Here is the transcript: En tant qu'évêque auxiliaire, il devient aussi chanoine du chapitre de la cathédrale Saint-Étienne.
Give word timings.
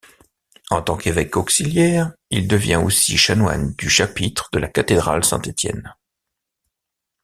En 0.71 0.81
tant 0.81 0.97
qu'évêque 0.97 1.37
auxiliaire, 1.37 2.11
il 2.31 2.47
devient 2.47 2.81
aussi 2.83 3.17
chanoine 3.19 3.75
du 3.75 3.87
chapitre 3.87 4.49
de 4.51 4.57
la 4.57 4.67
cathédrale 4.67 5.23
Saint-Étienne. 5.23 5.93